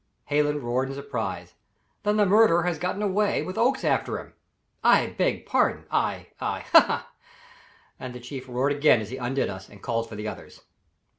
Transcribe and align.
Hallen 0.31 0.63
roared 0.63 0.89
in 0.89 0.95
surprise. 0.95 1.53
"Then 2.01 2.17
the 2.17 2.25
murderer 2.25 2.63
has 2.63 2.79
gotten 2.79 3.03
away, 3.03 3.43
with 3.43 3.55
Oakes 3.55 3.83
after 3.83 4.17
him. 4.17 4.33
I 4.83 5.05
beg 5.15 5.45
pardon 5.45 5.85
I 5.91 6.29
I 6.39 6.61
ha, 6.71 6.79
ha!" 6.81 7.07
and 7.99 8.11
then 8.11 8.19
the 8.19 8.25
Chief 8.25 8.49
roared 8.49 8.71
again 8.73 8.99
as 8.99 9.11
he 9.11 9.17
undid 9.17 9.47
us 9.47 9.69
and 9.69 9.79
called 9.83 10.09
for 10.09 10.15
the 10.15 10.27
others. 10.27 10.61